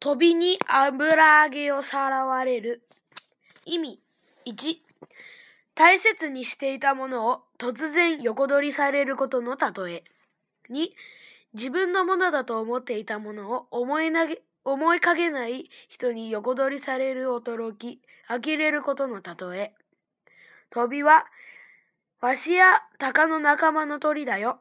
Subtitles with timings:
[0.00, 2.82] 飛びに油揚げをさらわれる。
[3.64, 4.00] 意味
[4.44, 4.82] 一、
[5.74, 10.04] 大切にしていたものを突然横取りされることの例え。
[10.68, 10.94] 二、
[11.54, 19.74] 自分のものだと思っていたものを思い投げ思いかけない人に横取りされる驚き、呆れることの例え。
[20.70, 21.26] 飛びは、
[22.20, 24.60] わしや鷹の仲間の鳥だよ。